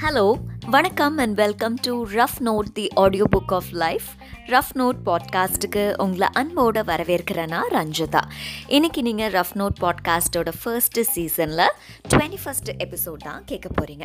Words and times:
Hello 0.00 0.38
வணக்கம் 0.66 1.18
and 1.18 1.34
welcome 1.34 1.74
to 1.82 2.06
rough 2.06 2.38
note 2.40 2.72
the 2.72 2.88
audio 2.94 3.24
book 3.30 3.54
of 3.54 3.68
life 3.70 4.02
rough 4.46 4.72
note 4.74 4.96
பாட்காஸ்ட்டுக்கு 5.06 5.96
உங்களை 5.96 6.28
அன்போடு 6.32 6.82
வரவேற்கிறேன்னா 6.82 7.60
ரஞ்சிதா. 7.70 8.20
இன்றைக்கி 8.68 9.00
நீங்கள் 9.00 9.32
ரஃப் 9.32 9.54
நோட் 9.54 9.76
பாட்காஸ்ட்டோட 9.80 10.52
ஃபர்ஸ்ட்டு 10.64 11.00
சீசனில் 11.00 11.70
டுவெண்ட்டி 12.08 12.38
ஃபஸ்ட் 12.44 12.70
எபிசோட் 12.78 13.16
தான் 13.16 13.42
கேட்க 13.44 13.68
போகிறீங்க 13.80 14.02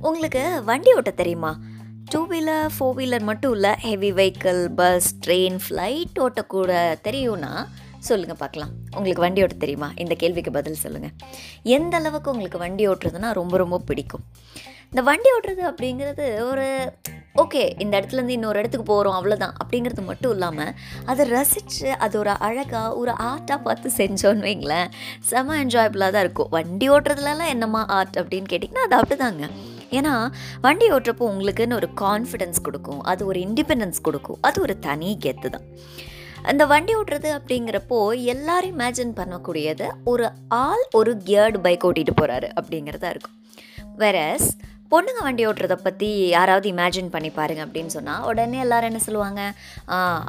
உங்களுக்கு 0.00 0.62
வண்டி 0.64 0.94
ஓட்ட 0.94 1.10
தெரியுமா? 1.10 1.58
டூ 2.04 2.26
வீலர் 2.28 2.66
ஃபோர் 2.78 2.96
வீலர் 2.96 3.22
மட்டும் 3.22 3.52
இல்லை 3.52 3.74
heavy 3.78 4.12
vehicle 4.12 4.68
bus 4.76 5.14
train 5.26 5.58
flight 5.68 6.18
ஓட்டக்கூட 6.20 6.96
தெரியும்னா 7.04 7.66
சொல்லுங்கள் 8.10 8.40
பார்க்கலாம். 8.42 8.72
உங்களுக்கு 8.96 9.24
வண்டி 9.24 9.42
ஓட்ட 9.44 9.56
தெரியுமா? 9.64 9.88
இந்த 10.02 10.14
கேள்விக்கு 10.22 10.52
பதில் 10.58 10.82
சொல்லுங்கள் 10.84 11.14
எந்த 11.76 11.96
அளவுக்கு 12.00 12.32
உங்களுக்கு 12.34 12.58
வண்டி 12.64 12.86
ஓட்டுறதுனா 12.92 13.30
ரொம்ப 13.40 13.56
ரொம்ப 13.64 13.76
பிடிக்கும். 13.90 14.24
இந்த 14.90 15.02
வண்டி 15.10 15.28
ஓட்டுறது 15.34 15.62
அப்படிங்கிறது 15.68 16.24
ஒரு 16.50 16.66
ஓகே 17.42 17.62
இந்த 17.82 17.92
இடத்துலேருந்து 17.98 18.34
இன்னொரு 18.36 18.58
இடத்துக்கு 18.60 18.86
போகிறோம் 18.90 19.16
அவ்வளோதான் 19.18 19.54
அப்படிங்கிறது 19.62 20.02
மட்டும் 20.10 20.32
இல்லாமல் 20.34 20.72
அதை 21.10 21.22
ரசித்து 21.36 21.88
அது 22.04 22.14
ஒரு 22.22 22.32
அழகாக 22.46 22.92
ஒரு 23.00 23.12
ஆர்ட்டாக 23.28 23.58
பார்த்து 23.66 23.90
செஞ்சோன்னு 24.00 24.46
வைங்களேன் 24.48 24.92
செம 25.30 25.56
என்ஜாயபுளாக 25.62 26.14
தான் 26.16 26.24
இருக்கும். 26.26 26.50
வண்டி 26.56 26.88
ஓட்டுறதுலலாம் 26.94 27.52
என்னம்மா 27.54 27.82
ஆர்ட் 27.98 28.20
அப்படின்னு 28.22 28.50
கேட்டிங்கன்னா 28.52 28.86
அது 28.88 28.96
அப்படிதாங்க. 29.00 29.48
ஏன்னா 29.98 30.14
வண்டி 30.66 30.86
ஓட்டுறப்போ 30.94 31.24
உங்களுக்குன்னு 31.32 31.78
ஒரு 31.80 31.88
கான்ஃபிடென்ஸ் 32.04 32.64
கொடுக்கும். 32.68 33.02
அது 33.12 33.22
ஒரு 33.30 33.40
இண்டிபெண்டன்ஸ் 33.46 34.00
கொடுக்கும். 34.08 34.40
அது 34.48 34.58
ஒரு 34.66 34.76
தனி 34.86 35.10
கெத்து 35.24 35.50
தான். 35.56 35.68
அந்த 36.50 36.62
வண்டி 36.72 36.92
ஓட்டுறது 36.98 37.28
அப்படிங்கிறப்போ 37.36 37.98
எல்லாரும் 38.32 38.72
இமேஜின் 38.74 39.12
பண்ணக்கூடியது 39.20 39.86
ஒரு 40.12 40.26
ஆள் 40.64 40.84
ஒரு 40.98 41.12
கியர்டு 41.28 41.58
பைக் 41.66 41.86
ஓட்டிகிட்டு 41.88 42.14
போகிறாரு 42.20 42.48
அப்படிங்கிறதா 42.58 43.10
இருக்கும். 43.14 43.36
வேறஸ் 44.02 44.48
பொண்ணுங்க 44.92 45.20
வண்டி 45.26 45.42
ஓட்டுறதை 45.48 45.76
பற்றி 45.84 46.08
யாராவது 46.34 46.66
இமேஜின் 46.72 47.08
பண்ணி 47.14 47.30
பாருங்க 47.38 47.62
அப்படின்னு 47.66 47.92
சொன்னால் 47.94 48.26
உடனே 48.30 48.58
எல்லாரும் 48.64 48.90
என்ன 48.90 49.00
சொல்லுவாங்க? 49.06 49.40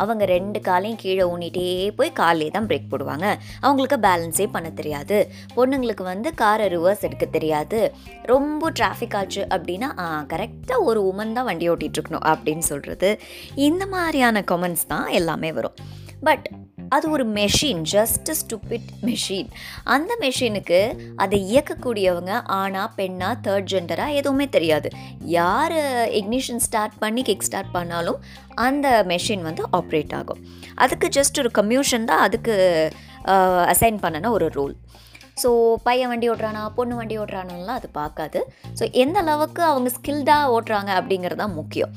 அவங்க 0.02 0.23
ரெண்டு 0.33 0.59
காலையும் 0.67 1.02
கீழே 1.03 1.25
ஊனிட்டே 1.33 1.66
போய் 1.97 2.11
காலையே 2.22 2.52
தான் 2.55 2.69
பிரேக் 2.69 2.89
போடுவாங்க. 2.94 3.27
அவங்களுக்கு 3.66 3.97
பேலன்ஸே 4.07 4.47
பண்ண 4.55 4.69
தெரியாது. 4.79 5.17
பொண்ணுங்களுக்கு 5.57 6.05
வந்து 6.11 6.31
காரை 6.44 6.67
ரிவர்ஸ் 6.75 7.05
எடுக்க 7.09 7.27
தெரியாது. 7.38 7.81
ரொம்ப 8.33 8.72
டிராஃபிக் 8.79 9.17
ஆச்சு 9.22 9.44
அப்படின்னா 9.57 9.91
கரெக்டாக 10.33 10.88
ஒரு 10.91 11.02
உமன் 11.11 11.35
தான் 11.39 11.50
வண்டி 11.52 11.67
ஓட்டிகிட்ருக்கணும் 11.73 12.25
அப்படின்னு 12.33 12.66
சொல்கிறது 12.72 13.11
இந்த 13.67 13.85
மாதிரியான 13.95 14.45
கமெண்ட்ஸ் 14.53 14.89
தான் 14.95 15.07
எல்லாமே 15.22 15.52
வரும். 15.59 15.77
பட் 16.27 16.47
அது 16.95 17.05
ஒரு 17.15 17.23
மெஷின் 17.37 17.79
ஜஸ்ட் 17.93 18.29
ஸ்டூபிட் 18.39 18.89
மெஷின் 19.07 19.47
அந்த 19.93 20.11
மெஷினுக்கு 20.23 20.79
அதை 21.23 21.37
இயக்கக்கூடியவங்க 21.51 22.33
ஆணா 22.59 22.83
பெண்ணா 22.97 23.29
தேர்ட் 23.45 23.69
ஜெண்டரா 23.71 24.05
எதுவுமே 24.19 24.45
தெரியாது. 24.55 24.89
யார் 25.37 25.75
இக்னிஷன் 26.19 26.63
ஸ்டார்ட் 26.67 26.95
பண்ணி 27.03 27.23
கிக் 27.29 27.47
ஸ்டார்ட் 27.47 27.73
பண்ணாலும் 27.77 28.19
அந்த 28.67 28.87
மெஷின் 29.11 29.45
வந்து 29.49 29.63
ஆப்ரேட் 29.79 30.13
ஆகும். 30.19 30.43
அதுக்கு 30.85 31.09
ஜஸ்ட் 31.17 31.39
ஒரு 31.43 31.51
கம்யூஷன் 31.59 32.07
தான் 32.11 32.23
அதுக்கு 32.27 32.55
அசைன் 33.73 33.99
பண்ணன 34.05 34.31
ஒரு 34.37 34.49
ரூல் 34.57 34.75
ஸோ 35.41 35.49
பையன் 35.87 36.09
வண்டி 36.11 36.27
ஓட்டுறானா 36.31 36.61
பொண்ணு 36.75 36.93
வண்டி 36.99 37.15
ஓட்டுறானுலாம் 37.21 37.79
அது 37.79 37.87
பார்க்காது. 37.97 38.39
ஸோ 38.79 38.83
எந்த 39.03 39.17
அளவுக்கு 39.23 39.61
அவங்க 39.71 39.89
ஸ்கில்டாக 39.97 40.51
ஓட்டுறாங்க 40.55 40.91
அப்படிங்கிறது 40.99 41.41
தான் 41.41 41.57
முக்கியம். 41.57 41.91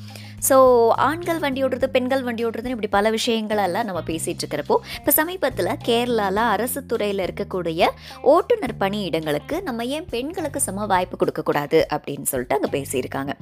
ஸோ 0.49 0.57
ஆண்கள் 0.99 1.39
வண்டி 1.39 1.65
ஓட்டுறது 1.65 1.87
பெண்கள் 1.87 2.23
வண்டி 2.23 2.47
ஓட்டுறதுன்னு 2.47 2.69
இப்படி 2.69 2.89
பல 2.89 3.11
விஷயங்களெல்லாம் 3.11 3.85
நம்ம 3.85 4.01
பேசிகிட்டு 4.07 4.43
இருக்கிறப்போ 4.43 4.77
இப்போ 4.97 5.11
சமீபத்தில் 5.11 5.71
கேரளாவில் 5.85 6.43
அரசு 6.47 6.87
துறையில் 6.87 7.19
இருக்கக்கூடிய 7.19 7.87
ஓட்டுநர் 8.23 8.75
பணியிடங்களுக்கு 8.81 9.63
நம்ம 9.63 9.85
ஏன் 9.85 10.07
பெண்களுக்கு 10.11 10.61
சம 10.61 10.87
வாய்ப்பு 10.87 11.17
கொடுக்கக்கூடாது 11.17 11.87
அப்படின்னு 11.91 12.23
சொல்லிட்டு 12.23 12.55
அங்கே 12.55 12.71
பேசியிருக்காங்க. 12.79 13.33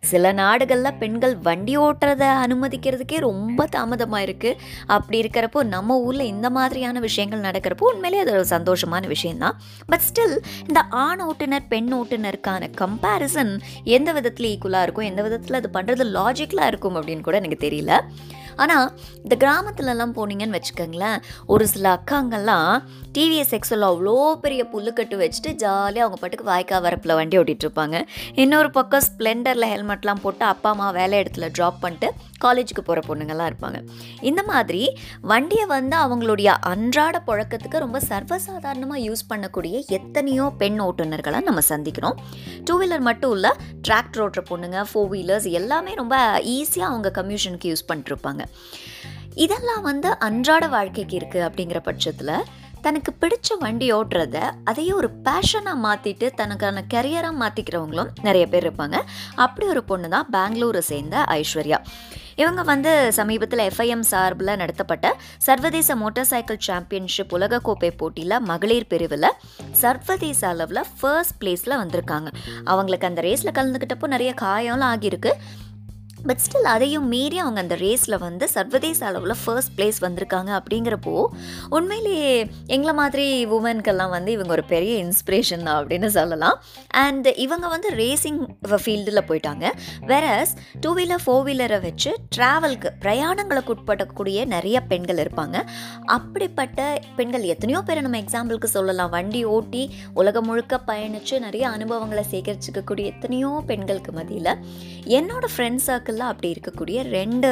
சில 0.00 0.32
நாடுகளில் 0.32 0.94
பெண்கள் 0.94 1.36
வண்டி 1.36 1.78
ஓட்டுறதை 1.78 2.30
அனுமதிக்கிறதுக்கே 2.44 3.18
ரொம்ப 3.20 3.66
தாமதமாக 3.66 4.24
இருக்குது 4.24 4.58
அப்படி 4.86 5.20
இருக்கிறப்போ 5.20 5.62
நம்ம 5.66 5.98
ஊரில் 5.98 6.26
இந்த 6.26 6.50
மாதிரியான 6.50 7.00
விஷயங்கள் 7.00 7.40
நடக்கிறப்போ 7.40 7.86
உண்மையிலே 7.92 8.20
அது 8.20 8.32
ஒரு 8.32 8.46
சந்தோஷமான 8.46 9.06
விஷயந்தான் 9.06 9.56
பட் 9.86 10.00
ஸ்டில் 10.00 10.36
இந்த 10.68 10.80
ஆண் 10.90 11.20
ஓட்டுநர் 11.20 11.68
பெண் 11.68 11.92
ஓட்டுநருக்கான 11.92 12.70
கம்பேரிசன் 12.76 13.52
எந்த 13.84 14.12
விதத்தில் 14.12 14.46
ஈக்குவலாக 14.46 14.82
இருக்கும் 14.82 15.04
எந்த 15.04 15.22
விதத்தில் 15.22 15.54
அது 15.54 15.70
பண்ணுறது 15.72 16.04
லாஜ் 16.12 16.35
லாஜிக்கலாக 16.36 16.66
இருக்கும் 16.66 16.96
அப்படின்னு 16.96 17.20
கூட 17.20 17.36
எனக்கு 17.36 17.68
தெரியல. 17.68 17.92
ஆனால் 18.56 18.92
இந்த 19.22 19.36
கிராமத்துலலாம் 19.36 20.14
போனீங்கன்னு 20.18 20.58
வச்சுக்கோங்களேன் 20.58 21.18
ஒரு 21.46 21.66
சில 21.68 21.86
அக்காங்கள்லாம் 21.96 22.70
டிவிஎஸ் 23.12 23.54
எக்ஸில் 23.56 23.86
அவ்வளோ 23.88 24.14
பெரிய 24.34 24.62
புல்லுக்கட்டு 24.72 25.16
வச்சுட்டு 25.22 25.50
ஜாலியாக 25.54 26.04
அவங்க 26.04 26.18
பாட்டுக்கு 26.20 26.50
வாய்க்கா 26.50 26.78
வரப்பில் 26.86 27.14
வண்டி 27.14 27.38
ஓட்டிகிட்ருப்பாங்க 27.38 27.96
இன்னொரு 28.34 28.70
பக்கம் 28.70 29.04
ஸ்ப்ளெண்டரில் 29.08 29.70
ஹெல்மெட்லாம் 29.72 30.22
போட்டு 30.22 30.44
அப்பா 30.44 30.70
அம்மா 30.70 30.90
வேலை 30.90 31.20
இடத்துல 31.22 31.48
ட்ராப் 31.58 31.78
பண்ணிட்டு 31.80 32.10
காலேஜுக்கு 32.44 32.82
போகிற 32.84 33.00
பொண்ணுங்கள்லாம் 33.08 33.48
இருப்பாங்க. 33.50 33.78
இந்த 34.20 34.42
மாதிரி 34.42 34.82
வண்டியை 35.20 35.66
வந்து 35.66 35.96
அவங்களுடைய 35.96 36.48
அன்றாட 36.72 37.22
புழக்கத்துக்கு 37.26 37.78
ரொம்ப 37.78 38.00
சர்வசாதாரணமாக 38.08 39.00
யூஸ் 39.06 39.24
பண்ணக்கூடிய 39.30 39.84
எத்தனையோ 39.98 40.52
பெண் 40.58 40.80
ஓட்டுநர்களை 40.80 41.40
நம்ம 41.40 41.60
சந்திக்கிறோம். 41.68 42.18
டூ 42.64 42.76
வீலர் 42.80 43.06
மட்டும் 43.08 43.32
இல்லை 43.32 43.52
டிராக்டர் 43.88 44.24
ஓட்டுற 44.26 44.44
பொண்ணுங்க 44.50 44.84
ஃபோர் 44.92 45.10
வீலர்ஸ் 45.14 45.48
எல்லாமே 45.60 45.94
ரொம்ப 45.94 46.16
ஈஸியாக 46.56 46.90
அவங்க 46.92 47.12
கம்யூஷனுக்கு 47.22 47.72
யூஸ் 47.72 47.88
பண்ணிட்டுருப்பாங்க. 47.88 48.42
இதெல்லாம் 49.34 49.82
வந்து 49.82 50.18
அன்றாட 50.18 50.66
வாழ்க்கைக்கு 50.68 51.18
இருக்குது 51.18 51.46
அப்படிங்கிற 51.48 51.78
பட்சத்தில் 51.78 52.36
தனக்கு 52.80 53.12
பிடிச்ச 53.20 53.58
வண்டி 53.58 53.92
ஓட்டுறத 53.92 54.36
அதையே 54.64 54.92
ஒரு 54.92 55.08
பேஷனாக 55.24 55.82
மாற்றிட்டு 55.84 56.26
தனக்கான 56.34 56.82
கரியராக 56.94 57.34
மாற்றிக்கிறவங்களும் 57.40 58.10
நிறைய 58.22 58.44
பேர் 58.46 58.66
இருப்பாங்க. 58.66 58.96
அப்படி 59.34 59.66
ஒரு 59.66 59.82
பொண்ணு 59.84 60.08
தான் 60.08 60.28
பெங்களூரை 60.32 60.78
சேர்ந்த 60.78 61.24
ஐஸ்வர்யா. 61.28 61.80
இவங்க 62.34 62.62
வந்து 62.62 63.12
சமீபத்தில் 63.12 63.62
எஃப்ஐஎம் 63.68 64.06
சார்பில் 64.10 64.56
நடத்தப்பட்ட 64.56 65.16
சர்வதேச 65.38 65.96
மோட்டார் 65.96 66.24
சைக்கிள் 66.24 66.58
சாம்பியன்ஷிப் 66.58 67.34
உலகக்கோப்பை 67.36 67.90
போட்டியில் 67.96 68.40
மகளிர் 68.40 68.86
பிரிவில் 68.86 69.30
சர்வதேச 69.72 70.48
அளவில் 70.48 70.82
ஃபர்ஸ்ட் 71.00 71.42
பிளேஸில் 71.42 71.80
வந்திருக்காங்க. 71.82 72.28
அவங்களுக்கு 72.64 73.06
அந்த 73.06 73.20
ரேஸில் 73.20 73.56
கலந்துக்கிட்டப்போ 73.58 74.06
நிறைய 74.06 74.34
காயம்லாம் 74.40 74.92
ஆகியிருக்கு. 74.94 75.32
பட் 76.28 76.40
ஸ்டில் 76.44 76.68
அதையும் 76.74 77.06
மீறி 77.14 77.38
அவங்க 77.38 77.60
அந்த 77.64 77.76
ரேஸில் 77.84 78.16
வந்து 78.18 78.44
சர்வதேச 78.54 79.00
அளவில் 79.06 79.34
ஃபர்ஸ்ட் 79.42 79.72
பிளேஸ் 79.76 79.98
வந்திருக்காங்க 80.06 80.50
அப்படிங்கிறப்போ 80.58 81.14
உண்மையிலேயே 81.76 82.30
எங்களை 82.74 82.94
மாதிரி 83.00 83.26
உமனுக்கெல்லாம் 83.56 84.12
வந்து 84.16 84.30
இவங்க 84.36 84.52
ஒரு 84.56 84.64
பெரிய 84.72 84.94
இன்ஸ்பிரேஷன் 85.04 85.64
தான் 85.66 85.78
அப்படின்னு 85.80 86.08
சொல்லலாம். 86.18 86.56
அண்ட் 87.04 87.28
இவங்க 87.44 87.66
வந்து 87.74 87.90
ரேசிங் 88.02 88.40
ஃபீல்டில் 88.84 89.22
போயிட்டாங்க. 89.28 89.66
வேறஸ் 90.10 90.54
டூ 90.80 90.92
வீலர் 90.98 91.22
ஃபோர் 91.24 91.44
வீலரை 91.48 91.78
வச்சு 91.86 92.12
ட்ராவல்க்கு 92.36 92.90
பிரயாணங்களுக்கு 93.04 93.72
உட்படக்கூடிய 93.76 94.46
நிறைய 94.54 94.76
பெண்கள் 94.92 95.22
இருப்பாங்க. 95.24 95.56
அப்படிப்பட்ட 96.16 96.80
பெண்கள் 97.20 97.46
எத்தனையோ 97.54 97.82
பேரை 97.88 98.02
நம்ம 98.06 98.20
எக்ஸாம்பிளுக்கு 98.24 98.70
சொல்லலாம். 98.76 99.12
வண்டி 99.16 99.44
ஓட்டி 99.56 99.84
உலகம் 100.20 100.48
முழுக்க 100.50 100.80
பயணித்து 100.90 101.38
நிறைய 101.46 101.64
அனுபவங்களை 101.76 102.24
சேகரிச்சுக்கக்கூடிய 102.34 103.04
எத்தனையோ 103.14 103.52
பெண்களுக்கு 103.70 104.12
மதியில் 104.18 104.52
என்னோடய 105.18 105.54
ஃப்ரெண்ட் 105.54 105.82
சர்க்கிள் 105.88 106.15
சர்க்கிளில் 106.16 106.32
அப்படி 106.32 106.48
இருக்கக்கூடிய 106.54 106.98
ரெண்டு 107.16 107.48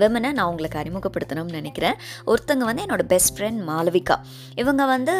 விமனை 0.00 0.30
நான் 0.36 0.48
உங்களுக்கு 0.50 0.78
அறிமுகப்படுத்தணும்னு 0.82 1.58
நினைக்கிறேன். 1.60 1.96
ஒருத்தங்க 2.30 2.64
வந்து 2.68 2.82
என்னோடய 2.84 3.08
பெஸ்ட் 3.12 3.32
ஃப்ரெண்ட் 3.36 3.60
மாளவிகா. 3.70 4.16
இவங்க 4.62 4.82
வந்து 4.94 5.14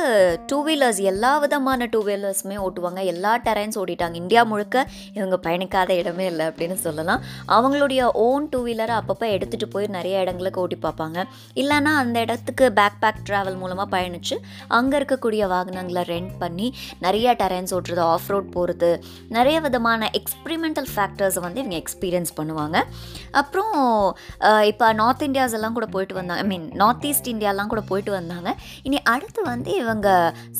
டூ 0.50 0.58
வீலர்ஸ் 0.68 1.00
எல்லா 1.12 1.32
விதமான 1.44 1.88
டூ 1.94 2.00
வீலர்ஸுமே 2.08 2.56
ஓட்டுவாங்க. 2.66 3.00
எல்லா 3.12 3.32
டெரைன்ஸ் 3.46 3.78
ஓட்டிட்டாங்க 3.82 4.16
இந்தியா 4.22 4.42
முழுக்க 4.52 4.76
இவங்க 5.18 5.38
பயணிக்காத 5.46 5.90
இடமே 6.00 6.26
இல்லை 6.32 6.46
அப்படின்னு 6.50 6.76
சொல்லலாம். 6.86 7.22
அவங்களுடைய 7.56 8.02
ஓன் 8.26 8.48
டூ 8.54 8.60
வீலரை 8.68 8.94
அப்பப்போ 9.00 9.28
எடுத்துகிட்டு 9.36 9.68
போய் 9.74 9.88
நிறைய 9.98 10.24
இடங்களுக்கு 10.26 10.62
ஓட்டி 10.64 10.78
பார்ப்பாங்க. 10.86 11.18
இல்லைன்னா 11.62 11.94
அந்த 12.02 12.16
இடத்துக்கு 12.26 12.64
பேக் 12.80 13.00
பேக் 13.04 13.22
ட்ராவல் 13.30 13.60
மூலமாக 13.62 13.88
பயணித்து 13.96 14.38
அங்கே 14.78 14.96
இருக்கக்கூடிய 15.00 15.42
வாகனங்களை 15.54 16.04
ரெண்ட் 16.12 16.34
பண்ணி 16.44 16.68
நிறைய 17.06 17.36
டெரைன்ஸ் 17.42 17.74
ஓட்டுறது 17.78 18.04
ஆஃப் 18.14 18.30
ரோட் 18.32 18.50
போகிறது 18.56 18.92
நிறைய 19.38 19.56
விதமான 19.66 20.10
எக்ஸ்பிரிமெண்டல் 20.20 20.90
ஃபேக்டர்ஸை 20.94 21.40
வந்து 21.46 21.60
இவங்க 21.62 21.76
எக்ஸ்பீரியன்ஸ் 21.82 22.32
பண்ணுவாங்க. 22.38 22.65
அப்புறம் 23.40 23.74
இப்போ 24.70 24.86
நார்த் 24.92 25.22
இந்தியாஸ் 25.22 25.54
எல்லாம் 25.58 25.76
கூட 25.78 25.86
போயிட்டு 25.94 26.14
வந்தாங்க. 26.14 26.42
ஐ 26.42 26.48
மீன் 26.52 26.66
நார்த் 26.82 27.06
ஈஸ்ட் 27.06 27.28
இந்தியாலாம் 27.32 27.70
கூட 27.72 27.82
போயிட்டு 27.90 28.12
வந்தாங்க. 28.12 28.48
இனி 28.82 28.98
அடுத்து 29.14 29.40
வந்து 29.42 29.70
இவங்க 29.82 30.08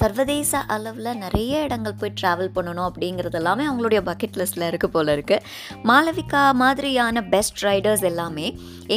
சர்வதேச 0.01 0.61
அளவில் 0.77 1.11
நிறைய 1.25 1.63
இடங்கள் 1.63 1.99
போய் 2.01 2.15
ட்ராவல் 2.21 2.53
பண்ணணும் 2.57 2.89
அப்படிங்கிறது 2.89 3.39
எல்லாமே 3.41 3.65
அவங்களுடைய 3.69 4.01
பக்கெட் 4.11 4.39
லிஸ்ட்டில் 4.41 4.67
இருக்குது 4.71 4.95
போல 4.97 5.17
இருக்குது 5.17 5.45
மாளவிகா 5.91 6.43
மாதிரியான 6.63 7.23
பெஸ்ட் 7.35 7.63
ரைடர்ஸ் 7.65 8.05
எல்லாமே 8.11 8.47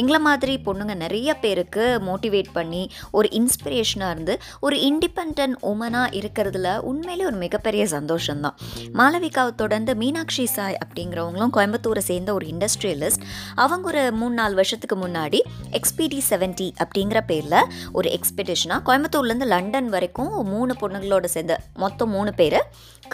எங்களை 0.00 0.20
மாதிரி 0.28 0.54
பொண்ணுங்க 0.66 0.94
நிறைய 1.04 1.30
பேருக்கு 1.44 1.84
மோட்டிவேட் 2.08 2.50
பண்ணி 2.52 2.82
ஒரு 3.10 3.28
இன்ஸ்பிரேஷனாக 3.38 4.14
இருந்து 4.14 4.34
ஒரு 4.60 4.76
இண்டிபெண்ட் 4.88 5.38
உமனாக 5.72 6.14
இருக்கிறதுல 6.20 6.68
உண்மையிலே 6.90 7.24
ஒரு 7.24 7.36
மிகப்பெரிய 7.36 7.84
சந்தோஷம்தான். 7.96 8.56
மாளவிகாவை 8.98 9.54
தொடர்ந்து 9.54 9.94
மீனாட்சி 9.94 10.46
சாய் 10.46 10.78
அப்படிங்கிறவங்களும் 10.84 11.54
கோயம்புத்தூரை 11.56 12.02
சேர்ந்த 12.10 12.30
ஒரு 12.32 12.46
இண்டஸ்ட்ரியல் 12.46 12.99
ஸ்பெஷலிஸ்ட். 13.00 13.24
அவங்க 13.54 13.86
ஒரு 13.86 14.12
மூணு 14.12 14.34
நாலு 14.34 14.54
வருஷத்துக்கு 14.54 14.96
முன்னாடி 14.96 15.40
எக்ஸ்பிடி 15.70 16.18
செவன்ட்டி 16.30 16.68
அப்படிங்கிற 16.84 17.20
பேரில் 17.26 17.58
ஒரு 17.92 18.08
எக்ஸ்பெடிஷனாக 18.10 18.80
கோயம்புத்தூர்லேருந்து 18.86 19.46
லண்டன் 19.46 19.88
வரைக்கும் 19.88 20.48
மூணு 20.48 20.74
பொண்ணுங்களோட 20.80 21.24
சேர்ந்து 21.24 21.56
மொத்தம் 21.74 22.10
மூணு 22.10 22.34
பேர் 22.34 22.58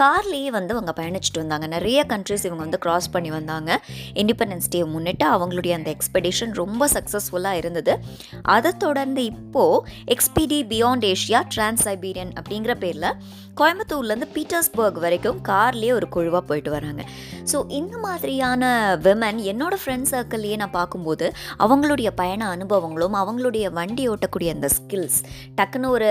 கார்லேயே 0.00 0.46
வந்து 0.46 0.74
அவங்க 0.74 1.02
பயணிச்சுட்டு 1.02 1.38
வந்தாங்க. 1.38 1.66
நிறைய 1.66 2.04
கண்ட்ரிஸ் 2.08 2.44
இவங்க 2.44 2.62
வந்து 2.64 2.78
க்ராஸ் 2.84 3.08
பண்ணி 3.10 3.30
வந்தாங்க. 3.30 3.80
இண்டிபெண்டன்ஸ் 4.14 4.68
டே 4.70 4.84
முன்னிட்டு 4.84 5.26
அவங்களுடைய 5.26 5.72
அந்த 5.72 5.94
எக்ஸ்பெடிஷன் 5.96 6.52
ரொம்ப 6.52 6.88
சக்ஸஸ்ஃபுல்லாக 6.88 7.52
இருந்தது. 7.52 7.98
அதை 8.42 8.72
தொடர்ந்து 8.72 9.24
இப்போது 9.24 9.88
XPD 10.06 10.58
beyond 10.72 11.06
Asia 11.12 11.42
trans 11.48 11.88
Siberian 11.88 12.32
அப்படிங்கிற 12.40 12.74
பேரில் 12.74 13.14
கோயம்புத்தூர்லேருந்து 13.60 14.28
பீட்டர்ஸ்பர்க் 14.34 14.98
வரைக்கும் 15.04 15.38
கார்லேயே 15.48 15.92
ஒரு 15.92 16.06
குழுவாக 16.14 16.42
போயிட்டு 16.48 16.70
வராங்க. 16.74 17.02
ஸோ 17.50 17.56
இந்த 17.78 17.94
மாதிரியான 17.98 18.62
விமன் 19.06 19.38
என்னோடய 19.52 19.80
ஃப்ரெண்ட் 19.82 20.08
சர்க்கிள்லேயே 20.12 20.56
நான் 20.56 20.76
பார்க்கும்போது 20.78 21.26
அவங்களுடைய 21.58 22.10
பயண 22.20 22.42
அனுபவங்களும் 22.56 23.16
அவங்களுடைய 23.22 23.66
வண்டி 23.78 24.04
ஓட்டக்கூடிய 24.14 24.56
அந்த 24.56 24.70
ஸ்கில்ஸ் 24.76 25.18
டக்குன்னு 25.54 25.94
ஒரு 25.96 26.10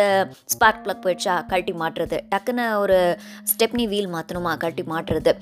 ஸ்பார்க் 0.53 0.83
ப்ளக் 0.85 1.03
போயிடுச்சா 1.05 1.35
கழட்டி 1.51 1.75
மாட்டுறது 1.83 2.19
டக்குன்னு 2.33 2.65
ஒரு 2.77 2.97
ஸ்டெப்னி 3.53 3.85
வீல் 3.87 4.13
மாற்றணுமா 4.15 4.53
கழட்டி 4.57 4.85
மாட்டுறது 4.93 5.33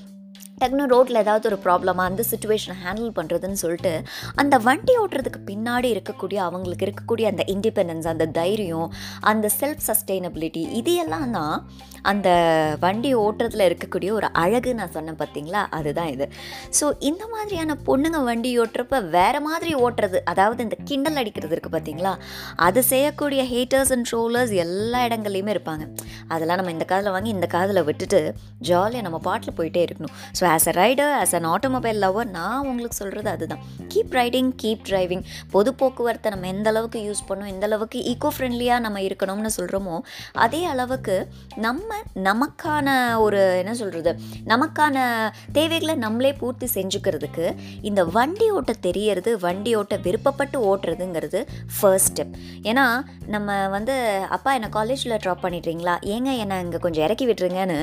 டக்குனு 0.63 0.89
ரோட்டில் 0.95 1.21
ஏதாவது 1.24 1.48
ஒரு 1.51 1.60
ப்ராப்ளமாக 1.68 2.10
அந்த 2.12 2.25
சுச்சுவேஷனை 2.31 2.77
ஹேண்டில் 2.83 3.15
பண்ணுறதுன்னு 3.19 3.62
சொல்லிட்டு 3.63 3.94
அந்த 4.44 4.56
வண்டி 4.68 4.95
ஓட்டுறதுக்கு 5.04 5.42
பின்னாடி 5.51 5.89
இருக்கக்கூடிய 5.95 6.39
அவங்களுக்கு 6.50 6.86
இருக்கக்கூடிய 6.88 7.25
அந்த 7.33 7.45
இண்டிபெண்டன்ஸ் 7.56 8.12
அந்த 8.12 8.27
தைரியம் 8.42 8.89
அந்த 9.31 9.48
செல்ஃப் 9.60 9.83
சஸ்டெயினபிலிட்டி 9.89 10.63
இது 10.81 10.94
எல்லாம் 11.06 11.33
தான் 11.39 11.56
அந்த 12.12 12.30
வண்டி 12.83 13.10
ஓட்டுறதுல 13.24 13.65
இருக்கக்கூடிய 13.69 14.10
ஒரு 14.18 14.27
அழகு 14.42 14.71
நான் 14.80 14.94
சொன்னேன் 14.95 15.19
பார்த்தீங்களா 15.21 15.62
அதுதான் 15.77 16.10
இது. 16.15 16.25
ஸோ 16.77 16.86
இந்த 17.10 17.24
மாதிரியான 17.33 17.77
பொண்ணுங்க 17.88 18.19
வண்டி 18.30 18.51
ஓட்டுறப்ப 18.63 18.98
வேறு 19.15 19.39
மாதிரி 19.48 19.71
ஓட்டுறது 19.86 20.19
அதாவது 20.31 20.63
இந்த 20.68 20.77
கிண்டல் 20.89 21.19
அடிக்கிறது 21.21 21.54
இருக்குது 21.56 21.75
பார்த்தீங்களா 21.75 22.13
அது 22.68 22.80
செய்யக்கூடிய 22.92 23.44
ஹேட்டர்ஸ் 23.54 23.94
அண்ட் 23.95 24.07
ட்ரோலர்ஸ் 24.10 24.54
எல்லா 24.65 25.01
இடங்கள்லையுமே 25.07 25.54
இருப்பாங்க. 25.56 25.86
அதெல்லாம் 26.33 26.60
நம்ம 26.62 26.74
இந்த 26.77 26.88
காதில் 26.92 27.13
வாங்கி 27.15 27.31
இந்த 27.38 27.50
காதில் 27.56 27.81
விட்டுட்டு 27.89 28.21
ஜாலியாக 28.69 29.06
நம்ம 29.07 29.21
பாட்டில் 29.30 29.57
போயிட்டே 29.60 29.83
இருக்கணும். 29.88 30.13
So 30.39 30.44
as 30.53 30.67
a 30.67 30.71
rider 30.71 31.13
as 31.21 31.35
an 31.35 31.45
automobile 31.45 32.00
lover 32.00 32.29
நான் 32.29 32.67
உங்களுக்கு 32.67 32.95
சொல்கிறது 32.95 33.29
அதுதான். 33.29 33.61
கீப் 33.94 34.11
ரைடிங் 34.11 34.51
கீப் 34.61 34.83
டிரைவிங் 34.89 35.23
பொது 35.51 35.75
போக்குவரத்தை 35.75 36.31
நம்ம 36.31 36.47
எந்த 36.47 36.69
அளவுக்கு 36.69 37.00
யூஸ் 37.00 37.23
பண்ணோம் 37.29 37.45
எந்த 37.45 37.65
அளவுக்கு 37.65 38.00
ஈக்கோ 38.00 38.27
ஃப்ரெண்ட்லியாக 38.38 38.79
நம்ம 38.79 39.00
இருக்கணும்னு 39.00 39.50
சொல்கிறோமோ 39.57 39.95
அதே 40.31 40.63
அளவுக்கு 40.65 41.15
நம்ம 41.55 41.95
நமக்கான 42.23 42.88
ஒரு 43.19 43.55
என்ன 43.57 43.73
சொல்கிறது 43.73 44.19
நமக்கான 44.47 44.97
தேவைகளை 45.51 45.95
நம்மளே 45.95 46.33
பூர்த்தி 46.33 46.65
செஞ்சுக்கிறதுக்கு 46.73 47.55
இந்த 47.81 48.05
வண்டி 48.05 48.50
ஓட்ட 48.50 48.73
தெரியறது 48.81 49.39
வண்டி 49.39 49.75
ஓட்ட 49.75 49.97
விருப்பப்பட்டு 49.97 50.59
ஓட்டுறதுங்கிறது 50.71 51.41
ஃபர்ஸ்ட் 51.79 52.11
ஸ்டெப் 52.13 52.33
ஏன்னா 52.63 52.85
நம்ம 53.27 53.67
வந்து 53.67 53.94
அப்பா 54.29 54.53
என்னை 54.53 54.69
காலேஜில் 54.69 55.11
ட்ராப் 55.11 55.44
பண்ணிடுறீங்களா? 55.44 55.94
ஏங்க 56.05 56.38
என்னை 56.38 56.59
இங்கே 56.59 56.77
கொஞ்சம் 56.77 57.03
இறக்கி 57.03 57.25
விட்டுருங்கன்னு 57.27 57.77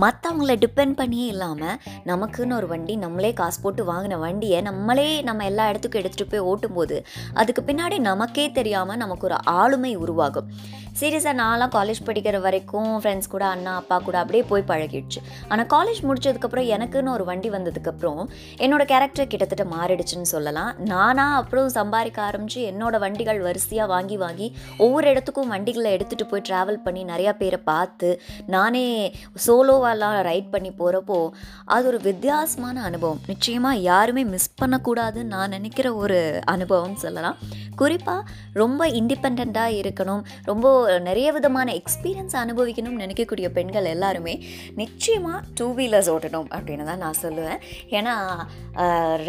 மற்றவங்கள 0.00 0.54
டிபெண்ட் 0.54 0.94
பண்ணியே 0.94 1.26
இல்லாமல் 1.26 1.76
நமக்குன்னு 2.10 2.58
ஒரு 2.58 2.66
வண்டி 2.66 2.94
நம்மளே 2.96 3.30
காசு 3.40 3.58
போட்டு 3.62 3.82
வாங்கின 3.92 4.18
வண்டியை 4.24 4.60
நம்மளே 4.68 5.08
நம்ம 5.28 5.44
எல்லா 5.44 5.64
இடத்துக்கும் 5.68 6.02
எடுத்துகிட்டு 6.02 6.30
போய் 6.30 6.46
ஓட்டும்போது 6.50 6.96
அதுக்கு 7.34 7.62
பின்னாடி 7.66 7.98
நமக்கே 8.10 8.46
தெரியாமல் 8.58 9.00
நமக்கு 9.04 9.26
ஒரு 9.28 9.38
ஆளுமை 9.60 9.92
உருவாகும். 9.96 10.50
சீரியஸாக 10.98 11.34
நான்லாம் 11.40 11.72
காலேஜ் 11.74 11.98
படிக்கிற 12.06 12.36
வரைக்கும் 12.44 12.92
ஃப்ரெண்ட்ஸ் 13.02 13.30
கூட 13.32 13.44
அண்ணா 13.54 13.72
அப்பா 13.80 13.96
கூட 14.06 14.16
அப்படியே 14.20 14.44
போய் 14.50 14.64
பழகிடுச்சு. 14.70 15.20
ஆனால் 15.50 15.68
காலேஜ் 15.74 16.00
முடிச்சதுக்கப்புறம் 16.08 16.66
எனக்குன்னு 16.76 17.12
ஒரு 17.16 17.24
வண்டி 17.28 17.50
வந்ததுக்கப்புறம் 17.56 18.22
என்னோட 18.64 18.84
கேரக்டர் 18.92 19.28
கிட்டத்தட்ட 19.32 19.64
மாறிடுச்சுன்னு 19.74 20.28
சொல்லலாம். 20.32 20.70
நானாக 20.92 21.36
அப்புறம் 21.40 21.68
சம்பாதிக்க 21.76 22.22
ஆரம்பித்து 22.28 22.62
என்னோட 22.70 22.98
வண்டிகள் 23.04 23.40
வரிசையாக 23.46 23.92
வாங்கி 23.94 24.16
வாங்கி 24.24 24.48
ஒவ்வொரு 24.86 25.06
இடத்துக்கும் 25.12 25.52
வண்டிகளை 25.54 25.92
எடுத்துகிட்டு 25.98 26.26
போய் 26.32 26.44
ட்ராவல் 26.48 26.80
பண்ணி 26.86 27.04
நிறையா 27.12 27.34
பேரை 27.42 27.60
பார்த்து 27.70 28.10
நானே 28.56 28.84
சோலோவாலாம் 29.46 30.18
ரைட் 30.30 30.50
பண்ணி 30.56 30.72
போகிறப்போ 30.80 31.20
அது 31.76 31.86
ஒரு 31.92 32.00
வித்தியாசமான 32.08 32.82
அனுபவம். 32.90 33.22
நிச்சயமாக 33.32 33.84
யாருமே 33.90 34.24
மிஸ் 34.34 34.50
பண்ணக்கூடாதுன்னு 34.64 35.34
நான் 35.36 35.54
நினைக்கிற 35.58 35.94
ஒரு 36.02 36.18
அனுபவம்னு 36.56 37.00
சொல்லலாம். 37.06 37.38
குறிப்பாக 37.80 38.22
ரொம்ப 38.60 38.82
இண்டிபெண்ட்டாக 39.00 39.78
இருக்கணும். 39.80 40.22
ரொம்ப 40.50 40.66
நிறைய 41.08 41.28
விதமான 41.36 41.68
எக்ஸ்பீரியன்ஸ் 41.80 42.36
அனுபவிக்கணும்னு 42.42 43.02
நினைக்கக்கூடிய 43.04 43.48
பெண்கள் 43.58 43.90
எல்லாருமே 43.94 44.34
நிச்சயமாக 44.80 45.40
டூ 45.60 45.66
வீலர்ஸ் 45.78 46.10
ஓட்டணும் 46.14 46.48
அப்படின்னு 46.56 46.86
தான் 46.90 47.02
நான் 47.04 47.20
சொல்லுவேன். 47.24 47.60
ஏன்னா 47.98 48.14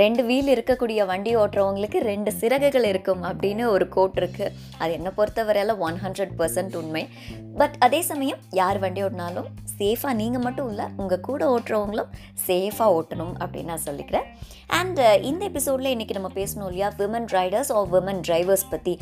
ரெண்டு 0.01 0.23
வீல் 0.29 0.53
இருக்கக்கூடிய 0.55 1.05
வண்டி 1.11 1.33
ஓட்டுறவங்களுக்கு 1.41 2.01
ரெண்டு 2.11 2.33
சிறகுகள் 2.41 2.87
இருக்கும் 2.91 3.23
அப்படின்னு 3.31 3.65
ஒரு 3.75 3.87
கோட் 3.97 4.19
இருக்குது 4.21 4.53
அது 4.81 4.91
என்னை 4.97 5.13
பொறுத்தவரையில் 5.19 5.79
ஒன் 5.87 5.99
ஹண்ட்ரட் 6.05 6.35
பர்சன்ட் 6.41 6.77
உண்மை. 6.81 7.03
பட் 7.61 7.75
அதே 7.85 8.01
சமயம் 8.11 8.41
யார் 8.61 8.79
வண்டி 8.83 9.01
ஓட்டினாலும் 9.05 9.49
சேஃபாக 9.79 10.13
நீங்கள் 10.21 10.45
மட்டும் 10.45 10.69
இல்லை 10.71 10.85
உங்கள் 11.01 11.25
கூட 11.27 11.41
ஓட்டுறவங்களும் 11.55 12.09
சேஃபாக 12.47 12.95
ஓட்டணும் 12.97 13.33
அப்படின்னு 13.41 13.71
நான் 13.73 13.87
சொல்லிக்கிறேன். 13.89 14.27
அண்ட் 14.79 14.99
இந்த 15.29 15.41
எபிசோடில் 15.49 15.91
இன்றைக்கி 15.93 16.15
நம்ம 16.17 16.29
பேசணும் 16.39 16.67
இல்லையா 16.69 16.87
women 16.99 17.27
riders 17.35 17.71
or 17.77 17.87
women 17.93 18.19
drivers 18.27 18.65
பற்றி 18.73 18.93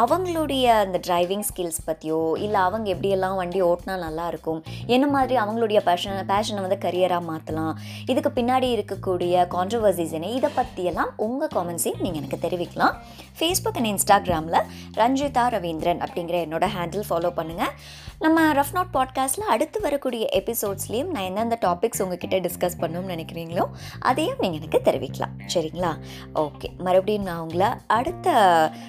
அவங்களுடைய 0.00 0.66
அந்த 0.84 0.98
டிரைவிங் 1.08 1.44
ஸ்கில்ஸ் 1.48 1.80
பற்றி 1.88 1.99
பற்றியோ 2.00 2.20
இல்லை 2.44 2.60
அவங்க 2.66 2.86
எப்படியெல்லாம் 2.94 3.38
வண்டி 3.40 3.60
ஓட்டினா 3.62 3.94
நல்லாயிருக்கும் 4.04 4.60
என்ன 4.94 5.06
மாதிரி 5.14 5.34
அவங்களுடைய 5.42 5.80
பேஷன் 5.88 6.28
பேஷனை 6.30 6.60
வந்து 6.64 6.78
கரியராக 6.84 7.22
மாற்றலாம் 7.30 7.74
இதுக்கு 8.12 8.30
பின்னாடி 8.38 8.68
இருக்கக்கூடிய 8.76 9.42
கான்ட்ரவர்சிஸ் 9.56 10.14
என்ன? 10.18 10.30
இதை 10.38 10.50
பற்றியெல்லாம் 10.58 11.10
உங்கள் 11.26 11.52
காமெண்ட்ஸையும் 11.56 12.02
நீங்கள் 12.04 12.20
எனக்கு 12.22 12.38
தெரிவிக்கலாம். 12.46 12.94
ஃபேஸ்புக் 13.38 13.78
அண்ட் 13.80 13.90
இன்ஸ்டாகிராமில் 13.92 14.60
ரஞ்சிதா 15.00 15.44
ரவீந்திரன் 15.56 16.00
அப்படிங்கிற 16.06 16.38
என்னோட 16.46 16.66
ஹேண்டில் 16.76 17.06
ஃபாலோ 17.10 17.32
பண்ணுங்கள் 17.40 17.74
நம்ம 18.20 18.52
ரஃப் 18.52 18.72
நோட் 18.72 18.90
பாட்காஸ்ட்டில் 18.92 19.48
அடுத்து 19.48 19.80
வரக்கூடிய 19.80 20.28
எபிசோட்ஸ்லேயும் 20.32 21.10
நான் 21.10 21.22
எந்தெந்த 21.22 21.58
டாபிக்ஸ் 21.60 22.02
உங்ககிட்ட 22.02 22.36
டிஸ்கஸ் 22.38 22.76
பண்ணணும்னு 22.80 23.12
நினைக்கிறீங்களோ 23.12 23.64
அதையும் 24.00 24.36
நீங்கள் 24.40 24.60
எனக்கு 24.60 24.80
தெரிவிக்கலாம். 24.84 25.32
சரிங்களா? 25.54 25.92
ஓகே 26.34 26.76
மறுபடியும் 26.78 27.22
நான் 27.22 27.38
உங்களை 27.38 27.66
அடுத்த 27.86 28.28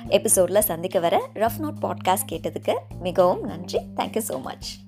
எபிசோடில் 0.08 0.62
சந்திக்க 0.62 1.00
வர 1.00 1.30
ரஃப் 1.34 1.60
நோட் 1.60 1.82
பாட்காஸ்ட் 1.82 2.30
கேட்டதுக்கு 2.30 2.76
மிகவும் 3.02 3.44
நன்றி. 3.44 3.80
Thank you 3.96 4.22
so 4.28 4.42
much 4.42 4.80